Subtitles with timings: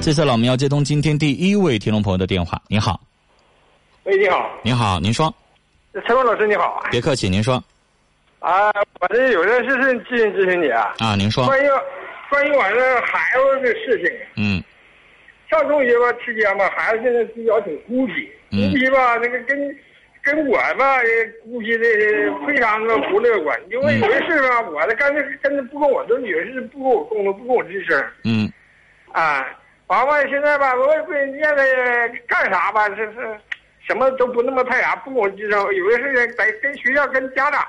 [0.00, 2.58] 接下来我们要接通今天第一位听众朋友的电话。
[2.68, 2.98] 您好，
[4.04, 5.32] 喂，你好，您好，您说，
[5.92, 6.82] 陈峰老师你好。
[6.90, 7.62] 别客气，您说。
[8.38, 11.68] 啊，我这有件事情咨询咨询你啊，啊，您说，关于
[12.30, 14.10] 关于我这孩子的事情。
[14.36, 14.62] 嗯。
[15.50, 18.70] 上中学吧期间吧，孩子现在比较挺孤僻，嗯。
[18.70, 19.76] 孤僻吧，那个跟
[20.22, 21.84] 跟我吧也孤僻的
[22.46, 23.60] 非常的不乐观。
[23.70, 28.50] 因为有些事吧，我的干脆跟他不跟我这女儿是不跟我沟通，不跟我吱声嗯。
[29.12, 29.44] 啊。
[29.88, 33.38] 娃娃现在吧，我也不现在干啥吧，这是
[33.86, 35.60] 什么都不那么太啥，不跟我吱声。
[35.74, 37.62] 有的事情得跟学校、跟家长、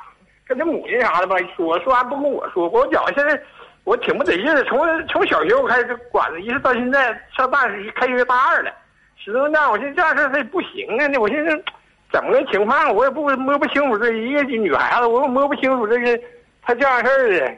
[0.47, 3.41] 跟他母亲啥的吧说，说完不跟我说，我觉得现在。
[3.85, 8.71] 我挺不得劲的，从从小学我开始管着，一直到现在上大学开学大二了，
[9.15, 9.71] 始终这样。
[9.71, 11.63] 我寻思这样式儿他不行啊，那我寻思
[12.11, 16.21] 怎么个情况，我也不摸不清楚这一个女孩子，我也摸不清楚这个
[16.61, 17.55] 她这样事儿的。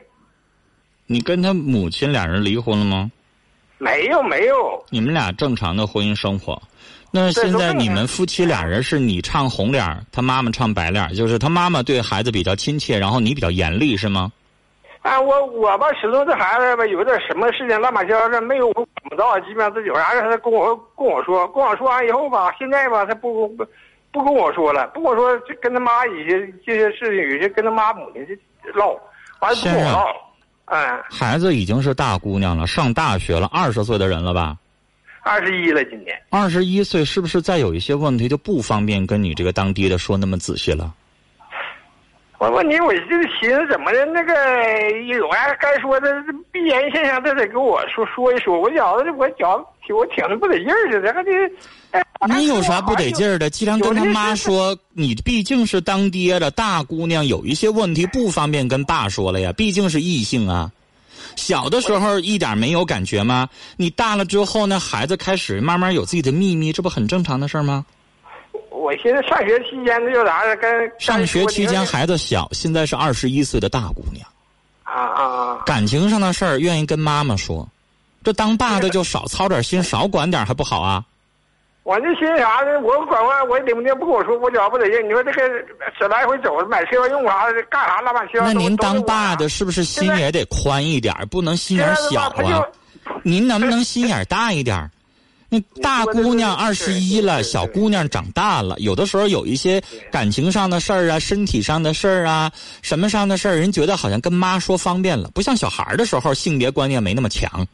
[1.05, 3.11] 你跟他母亲俩人离婚了吗？
[3.81, 6.61] 没有没有，你们俩正常的婚姻生活。
[7.09, 14.31] 那现在你们夫妻俩人是你唱红脸儿，他妈妈唱白脸儿，就是他妈妈对孩子比较亲切，然后你比较严厉，是吗？
[15.01, 23.65] 啊，我我吧，始终这孩子吧，有点什么事情乱八七糟的，没有我管不到，基本上这有啥事他跟我跟我说，跟我说完以后吧，现在吧，他不不
[24.11, 28.23] 不跟我说了，不跟我说，就跟他妈有些这些事情，有些跟他妈母亲
[28.63, 28.91] 就唠，
[29.39, 30.05] 完了不跟我唠，
[30.73, 34.55] 嗯，孩子已经是大姑娘了，上大学了，二十岁的人了吧？
[35.21, 36.17] 二十一了今年。
[36.29, 40.93] 二十一岁是不是再有一些问题就不方便跟你这个当爹的说那么仔细了？
[42.37, 43.01] 我问你，我就
[43.39, 44.33] 寻思怎么的，那个
[45.01, 46.09] 有啥该说的
[46.53, 48.57] 必然现象，都得跟我说说一说。
[48.57, 51.53] 我觉得我觉得我挺不得劲儿的，这个这，
[51.91, 53.49] 哎，你有啥不得劲儿的？
[53.49, 60.71] 既然跟他妈说，你毕竟是当爹的大姑娘，有一些问题不方便跟爸说了呀，毕竟是异性啊。
[61.35, 63.49] 小的时候一点没有感觉吗？
[63.77, 67.85] 你大了之后呢，孩子开始慢慢有自己的秘密，这不很正常的事儿吗？
[68.69, 74.27] 我寻思上学期间那就啥的，跟上学期间孩子小，现在是二十一岁的大姑娘，
[74.83, 75.57] 啊啊啊！
[75.65, 77.67] 感情上的事儿愿意跟妈妈说，
[78.23, 81.03] 这当爸的就少操点心，少管点还不好啊？
[81.83, 82.79] 我这寻思啥呢？
[82.81, 85.03] 我管完我领不领不跟我说，我觉不得劲。
[85.07, 85.41] 你说这个
[85.99, 88.53] 这来回走买车用啥的，干啥乱七八糟。
[88.53, 92.63] 那您当爸的的是不是心也得宽一点，不能心眼小啊？
[93.23, 94.89] 您能不能心眼大一点？
[95.53, 102.49] 那大姑娘二十一了，小姑娘长大了，有的时候有一些感情上的事儿啊，身体上的事儿啊，
[102.81, 107.67] 什么上的事儿，人觉得好像跟妈说方便了，不像小孩儿的时候性别观念没那么强，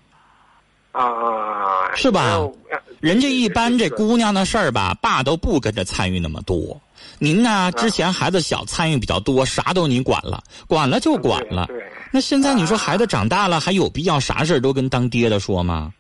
[0.92, 2.40] 啊啊，是吧
[2.72, 6.80] 哎人家一般这姑娘的事儿吧，爸都不跟着参与那么多。
[7.20, 11.66] 您呢，之前孩子小，参与比较多，啥都你管了，管了就管了。
[11.68, 15.92] 对，那现在你说孩子长大了，还有必要啥事儿都跟当爹的说吗？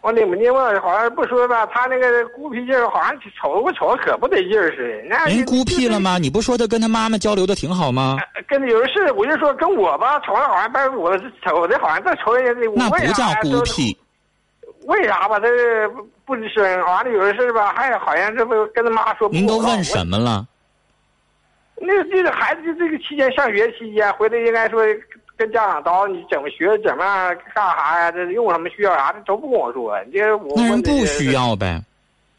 [0.00, 0.60] 我领不领我？
[0.80, 5.08] 好像不说吧，他那个孤僻劲儿，好像瞅我瞅可不得劲儿似的。
[5.08, 5.98] 那人孤僻了？
[5.98, 6.18] 吗？
[6.18, 8.16] 你不说他跟他妈妈交流的挺好吗？
[8.46, 13.98] 跟有的是，我就说跟我吧，瞅着好像把我瞅的好像在瞅人家的，那不叫孤僻，
[14.88, 15.38] 为啥吧？
[15.38, 15.46] 他
[16.24, 19.28] 不吱声，完了有的事吧，还好像这不跟他妈说。
[19.28, 19.84] 您都问？
[19.84, 20.46] 什么了？
[21.76, 24.82] 那这个孩子就这个期间上学期间，回来应该说
[25.36, 28.10] 跟家长叨你怎么学，怎么样干啥呀？
[28.10, 29.94] 这用什么需要啥的都不跟我说。
[30.06, 31.32] 你这我那人不需。
[31.32, 31.80] 要呗。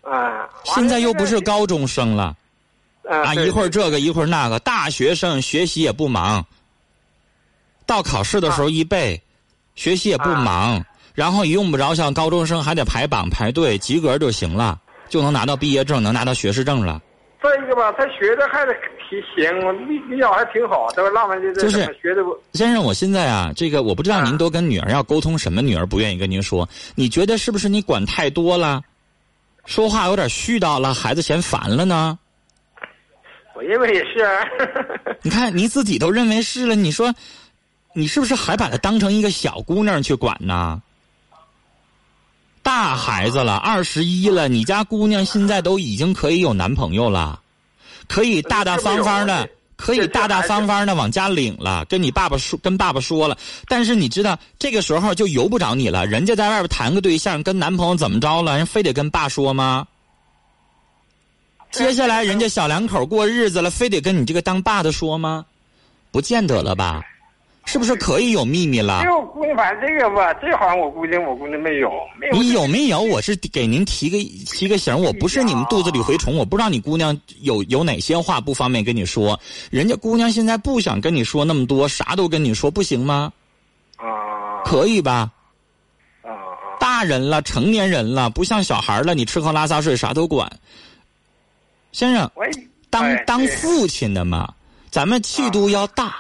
[0.02, 0.50] 啊。
[0.64, 2.36] 现在又不是高中生了
[3.08, 6.44] 啊，一会儿这个一会儿那个，大学生学习也不忙，
[7.86, 9.22] 到考试的时候一背，
[9.76, 10.84] 学习也不忙，
[11.20, 17.02] 然后也用不着像高中生还得排榜排队，及格就行了，就能拿到毕业证，能拿到学士证了。
[17.44, 18.74] 再一个吧，他学的还得
[19.10, 22.34] 挺行，比比较还挺好，这个浪漫这这就是学的不？
[22.54, 26.66] 先生，我现在啊，这个我不知道您啊都跟女儿要沟通什么，女儿不愿意跟您说，
[26.96, 28.82] 你觉得是不是你管太多了，
[29.66, 32.18] 说话有点絮叨了，孩子嫌烦了呢？
[33.56, 34.42] 我认为也是啊。
[35.22, 37.14] 你看你自己都认为是了，你说，
[37.94, 40.82] 你是不是还把她当成一个小姑娘去管呢？
[42.62, 47.40] 大孩子了，二十一了，你家姑娘现在都已经可以有男朋友了，
[48.08, 53.38] 可以大大方方的，可以大大方方的往家领了，跟你爸爸说，跟爸爸说了。
[53.68, 59.88] 但是你知道，这个时候就由不着你了，人家在外边谈个对象，跟男朋友怎么着了，人非得跟爸说吗？
[61.72, 65.46] 接下来人家小两口过日子了，非得跟你这个当爸的说吗？
[66.12, 67.02] 不见得了吧？
[67.72, 69.10] 是不是可以有秘密了这？
[69.12, 72.34] 个姑娘，反正这个吧，这好像我估计我姑娘没有，没有。
[72.34, 73.00] 你有没有？
[73.00, 74.18] 我是给您提个
[74.48, 79.40] 提个醒，我不是你们肚子里蛔虫，我不知道你姑娘有有哪些话不方便跟你说。
[79.70, 83.32] 人家姑娘现在不想跟你说那么多，啥都跟你说，不行吗？
[83.98, 85.32] 啊可以吧？
[86.24, 86.32] 啊
[86.80, 90.52] 大人了，成年人了，不像小孩了，你吃喝拉撒睡啥都管。
[91.92, 92.32] 先生，
[92.90, 94.52] 当当父亲的嘛，
[94.90, 96.16] 咱们气度要大，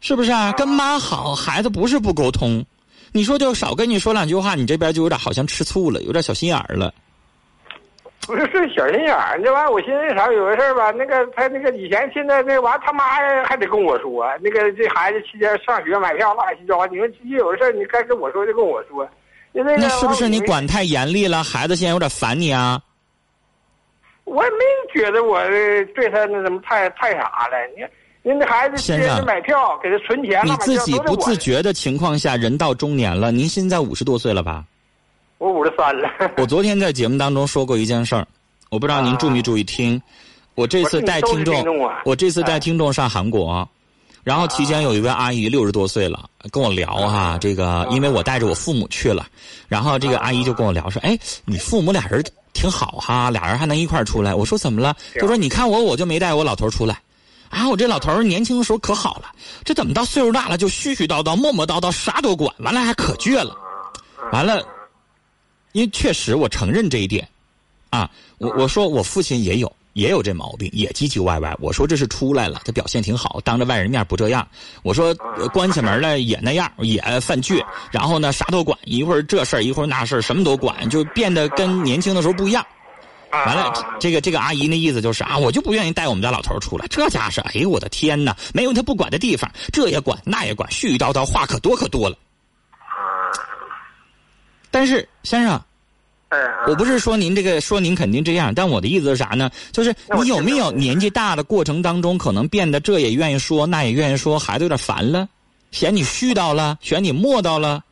[0.00, 0.52] 是不是啊？
[0.52, 2.64] 跟妈好，孩子不是不沟通。
[3.12, 6.92] 你说就少跟你说两句话，你这边就有点好像吃醋了，有点小心眼儿了。
[8.20, 10.30] 不是是小心眼儿，这玩意儿我寻思啥？
[10.32, 13.04] 有个事儿吧，那个他那个以前现在那玩意儿他妈
[13.44, 19.08] 还得跟我说，那个这孩子期间上学买票乱七八糟，你说一有事儿你该跟我说就跟我说。
[19.52, 21.42] 那是不是你管太严厉了？
[21.42, 22.80] 孩子现在有点烦你啊？
[24.24, 24.56] 我也没
[24.92, 25.40] 觉得我
[25.94, 27.56] 对他那什么太太啥了。
[27.76, 27.82] 你
[28.26, 33.30] 人家孩子先生买票给他存钱，你自己不自觉的情况下，人到中年了。
[33.30, 34.64] 您现在五十多岁了吧？
[35.38, 36.08] 我五十三了。
[36.36, 38.26] 我昨天在节目当中说过一件事儿，
[38.68, 40.02] 我不知道您注没注意听。
[40.56, 41.64] 我这次带听众，
[42.04, 43.68] 我这次带听众上韩国。
[44.24, 49.24] 然后期间有一位阿姨六十多岁了，跟我聊哈，这个因为我带着我父母去了，
[49.68, 54.34] 然后这个阿姨就跟我聊说，哎，你父母俩人挺好哈，俩人还能一块儿出来。
[54.34, 54.96] 我说怎么了？
[55.20, 56.98] 她说你看我我就没带我老头出来，
[57.50, 59.32] 啊，我这老头年轻的时候可好了，
[59.64, 63.56] 这怎么到岁数大了就絮絮叨叨、磨磨叨叨，啥都管，完了还可倔了，
[64.32, 64.62] 完了，
[65.72, 67.28] 因为确实我承认这一点，
[67.90, 69.72] 啊，我我说我父亲也有。
[69.96, 71.56] 也有这毛病，也唧唧歪歪。
[71.58, 74.46] 我说这是出来了，他表现挺好，当着外人面不这样。
[74.82, 75.14] 我说
[75.54, 82.62] 关起门来也那样，也犯倔，然后呢啥都管，一会儿这事儿一会儿那事儿，什么都管，就变得跟年轻的时候不一样。
[83.30, 86.86] 完了，这个这个阿姨那意思就是啊，我就不愿意带我们家老头出来。
[86.88, 92.16] 这家是，哎呦我的天哪，没有他不管的地方，这也管那也管，絮絮叨叨话可多可多了。
[94.70, 95.60] 但是先生。
[96.68, 99.48] 我不是说您这个说您肯定这样，但我的意思是啥呢？
[99.72, 105.26] 就是你有没有年纪大的过程当中，可能变得这也愿意说，那也愿意说，孩子有点烦了，
[105.70, 107.82] 嫌你絮叨了，嫌你磨叨了。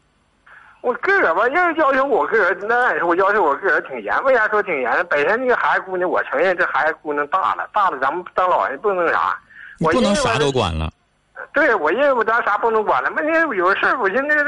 [0.84, 4.22] 我个人吧，要要求我个人，那也是我要求我个人挺严。
[4.24, 5.06] 为啥说挺严？
[5.08, 9.34] 本身那个孩子姑娘，我承认这孩子姑娘大了，大了，咱们当老人不能啥，
[9.80, 10.92] 我不能啥都管了。
[11.54, 13.10] 对，我认为我当啥不能管了。
[13.12, 14.44] 问题有事儿，我现在这。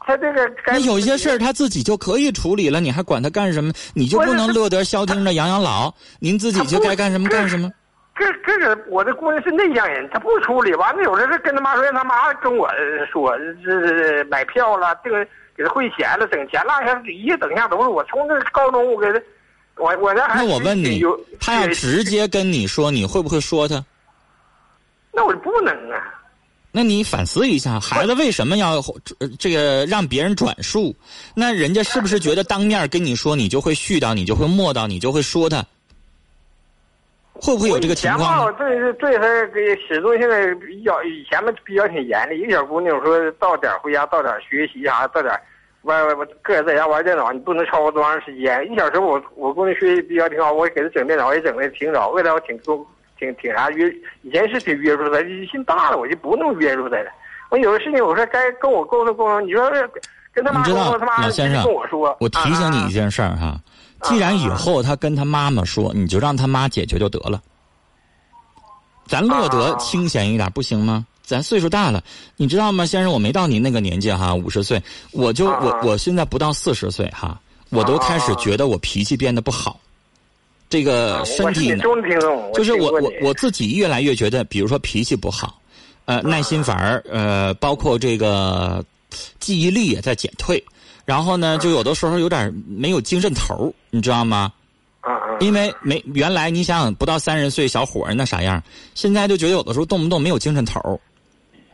[0.00, 3.72] 他这个，你有些事儿他自己就可以处理了，你还管他干什么？
[3.94, 5.92] 你就不能乐得消停的养养老？
[6.18, 7.70] 您自己就该干什么干什么？
[8.16, 10.72] 这这个，我的姑娘是内向人，她不处理。
[10.76, 12.70] 完了，有的是跟他妈说，让他妈跟我
[13.12, 15.26] 说，这买票了，这个
[15.58, 18.04] 给他汇钱了，整钱了，下一等下都是我。
[18.04, 19.20] 从那高中我给他，
[19.76, 21.02] 我我这那我问你，
[21.40, 23.84] 他要直接跟你说，你会不会说他？
[25.12, 26.14] 那我不能啊。
[26.70, 28.80] 那你反思一下，孩子为什么要
[29.36, 30.94] 这个让别人转述？
[31.34, 35.64] 那人家是不是觉得当面跟你说，你就会絮叨，你就会磨叨，你就会说他？
[37.40, 38.52] 会不会有这个情况？
[38.56, 42.40] 对对，他给始终现在比较以前嘛比较挺严厉。
[42.40, 45.32] 一个小姑娘说到点回家到点学习啥，到点
[45.82, 48.70] 玩玩个人在家玩电脑，你不能超过多长时间。
[48.70, 52.86] 一小时我我姑娘学习比较挺好，我给她整电脑也整的挺早，未来我挺多。
[53.18, 53.92] 挺挺啥约，
[54.22, 55.18] 以前是挺约束他，
[55.50, 57.10] 心大了我就不那么约束她了。
[57.50, 59.68] 我有的事情我说该跟我沟通沟通，你说
[60.32, 62.16] 跟他妈沟通，他妈老先生跟我说。
[62.20, 63.56] 我提醒你一件事儿哈，
[64.02, 67.42] 既然以后他跟他妈妈说，你就让他妈解决就得了。
[69.06, 71.06] 咱乐得清闲一点不行吗？
[71.22, 72.02] 咱岁数大了，
[72.36, 73.12] 你知道吗，先生？
[73.12, 79.78] 我没到您那个年纪哈，五十岁，我就我我现在不到四十岁哈，我都开始觉得我脾气变得不好。
[80.70, 81.84] 这个身体呢，
[82.54, 85.60] 就是我我我自己越来越觉得，比如说脾气不好，
[86.06, 88.82] 呃，耐心反而呃，包括这个
[89.38, 90.62] 记忆力也在减退，
[91.08, 94.52] 然后呢，就有的时候有点没有精神头你知道吗？
[95.40, 98.62] 因为没原来你想想，不到三十岁小伙儿那啥样，
[98.94, 101.00] 现在就觉得有的时候动不动没有精神头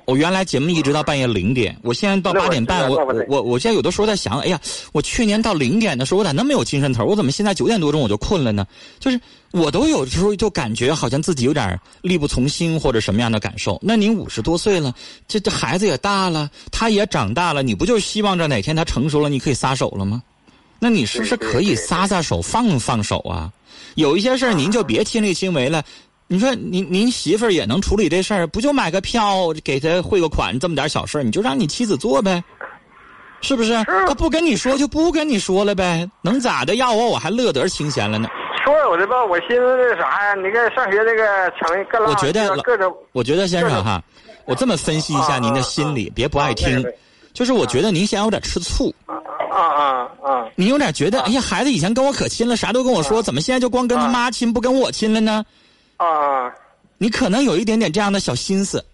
[0.06, 4.60] 我原来节目一直到半夜零点，我现在到八点半，我我我我现在有的时候在想，哎呀，
[4.92, 7.04] 我去年到零点的时候，我咋那么有精神头？
[7.04, 8.66] 我怎么现在九点多钟我就困了呢？
[9.00, 9.18] 就是
[9.50, 13.78] 我都有时候就感觉好像自己有点力不从心或者什么样的感受。
[13.82, 14.94] 那您五十多岁了，
[15.26, 20.22] 这这孩子也大了，他也长大了，你不就希望着哪天他成熟了，你可以撒手了吗？
[20.78, 23.50] 那你是不是可以撒撒手放放手啊？
[23.94, 25.82] 有一些事儿您就别亲力亲为了。
[26.26, 32.42] 你说您您媳妇儿也能处理这事儿，不就买个票给他汇个款这么点小事儿，你就让你妻子做呗，
[33.42, 33.72] 是不是？
[33.84, 36.76] 他不跟你说就不跟你说了呗，能咋的？
[36.76, 38.28] 要我我还乐得清闲了呢。
[38.64, 44.02] 说我的吧，我寻思那啥呀，你看上学那个成各我觉得各种，我觉得先生哈，
[44.46, 46.82] 我这么分析一下您的心理，别不爱听，
[47.34, 48.94] 就是我觉得您现在有点吃醋。
[49.06, 50.48] 啊啊啊！
[50.56, 55.44] 你有点觉得，哎呀，孩子以前跟我可亲了，啥都跟我说，怎么现在就光跟他妈亲，不跟我亲了呢？
[55.96, 56.52] 啊，
[56.98, 58.84] 你可能有一点点这样的小心思，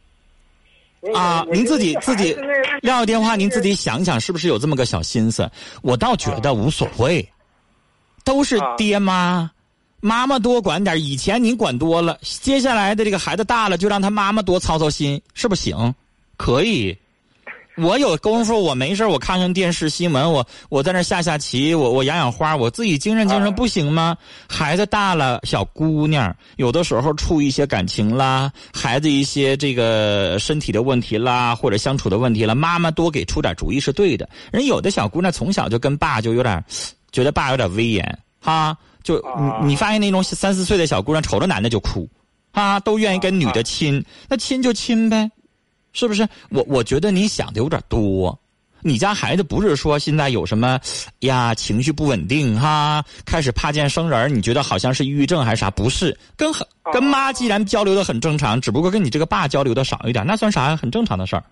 [1.15, 2.37] 啊，您自己自己
[2.83, 5.51] 撂电话，您自己想想，是不是有这么个小心思？
[5.83, 7.27] 我倒觉得无所谓，
[8.25, 9.51] 都是爹妈，
[10.01, 11.01] 妈妈多管点。
[11.01, 15.95] 以前您管多了，接下来的这个孩子大了，就让他妈妈多操操心，是不是行？
[16.37, 16.97] 可以。
[17.77, 24.17] 我有功夫，我没事我看看电视新闻，我我在那下下棋，我我养养花，我自己精神精神不行吗？
[24.49, 34.29] 孩子大了，小姑娘有的时候处一些感情啦，孩子一些这个身体的问题啦，或者相处的问题了，妈妈多给出点主意是对的。
[34.53, 36.63] 人有的小姑娘从小就跟爸就有点，
[37.13, 39.17] 觉得爸有点威严，哈，就
[39.63, 42.07] 你你发现那种三四岁的小姑娘瞅着男的就哭，
[42.51, 45.31] 啊，都愿意跟女的亲，那亲就亲呗。
[45.93, 46.65] 是不是我？
[46.69, 48.39] 我觉得你想的有点多。
[48.83, 50.81] 你家孩子不是说现在有什么
[51.19, 55.71] 呀情绪不稳定哈，开始怕见生人你觉得好像是抑郁症还是啥？
[55.71, 56.51] 不是，跟
[56.91, 60.77] 跟妈既然交流的很正常，只不过跟你这个爸交流的少一点，那算啥呀？
[60.77, 61.45] 很正常的事儿。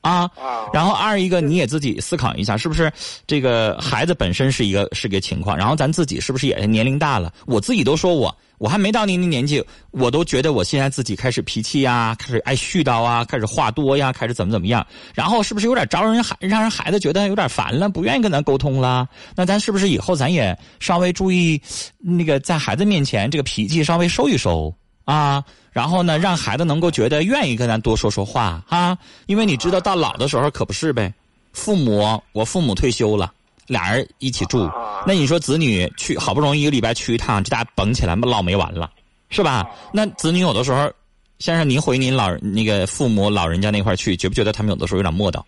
[0.00, 0.30] 啊，
[0.72, 2.90] 然后二一个你也自己思考一下，是不是
[3.26, 7.32] 这个孩子本身是一个是个情况，然后咱自己是不是也年龄大了？
[7.46, 14.86] 我自己都说我我还没到您的年纪，我都觉得我现在自己开始脾气呀，开始爱絮叨啊，开始话多呀，开始怎么怎么样？
[15.14, 19.06] 然后是不是有点招人孩让人孩子觉得有点烦了，不愿意跟咱沟通了？
[19.36, 21.60] 那咱是不是以后咱也稍微注意
[21.98, 25.44] 那个在孩子面前这个脾气稍微收一收啊？
[25.72, 28.96] 然后呢，让孩子能够觉得愿意跟咱多说说话啊，
[29.26, 31.12] 因为你知道到老的时候可不是呗。
[31.52, 33.32] 父母，我父母退休了，
[33.66, 34.70] 俩人一起住，
[35.06, 38.90] 那你说子女去好不容易一个礼拜去一趟，这家绷起来唠没完了，
[39.30, 39.68] 是吧？
[39.92, 40.90] 那子女有的时候，
[41.38, 45.40] 先生您回您老那个父母老人家那块去，觉不觉得他们有的时候有点磨叨？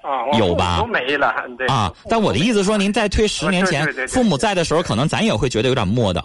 [0.00, 0.78] 啊，有吧？
[0.78, 1.66] 都没了，对。
[1.66, 6.22] 啊，但我的意思说，您再推十年前，父母在的时候，可能咱也会觉得有点磨叨。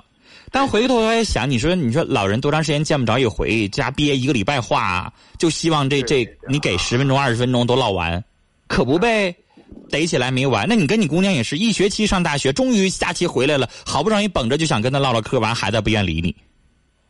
[0.54, 8.24] 但回头来想，你说你说老人多长时间见不着一回，家憋一个礼拜话，就希望这这你给十分钟二十分钟都唠完，
[8.68, 9.36] 可不呗？
[9.90, 10.68] 逮起来没完。
[10.70, 16.36] 那你跟你姑娘也是一学期上大学，终于假期回来了，好不容易绷着就想跟她唠唠嗑，完孩子不愿理你。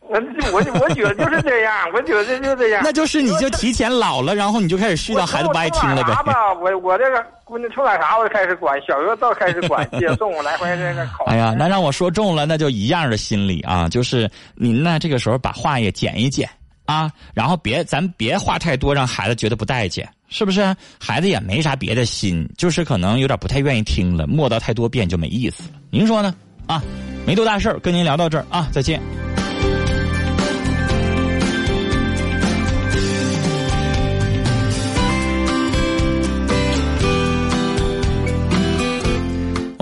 [0.10, 2.82] 我我我觉得就是这样，我觉得就这样。
[2.84, 6.14] 那就是你就提前老了，然后你就开始絮叨，孩子不爱听了呗。
[6.62, 11.26] 我我这个姑娘出点啥我就开始管，小学倒开始管接送来回这个考。
[11.26, 16.48] 哎呀，那让我说中了，那就一样的心理啊，就是您呢这个时候把话也减一减
[16.86, 20.76] 啊，然后别咱别话太多，让孩子觉得不待见，是不是？
[21.00, 25.76] 孩子也没啥别的心，就是可能有点不太愿意听了，磨叨太多遍就没意思了。
[25.90, 26.36] 您说呢？
[26.68, 26.82] 啊，
[27.26, 29.02] 没多大事儿，跟您聊到这儿啊，再见。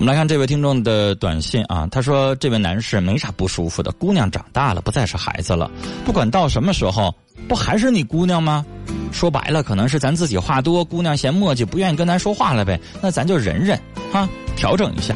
[0.01, 5.69] 我们来看这位听众的短信啊，他说：“这位男士没啥不舒服的，姑娘长大了，不再是孩子了，
[6.03, 7.13] 不管到什么时候，
[7.47, 8.65] 不还是你姑娘吗？
[9.11, 12.81] 说白了，可能是咱自己话多，姑娘嫌磨叽，不愿意跟咱说话了呗。
[12.99, 13.79] 那咱就忍忍，
[14.11, 15.15] 哈，调整一下。”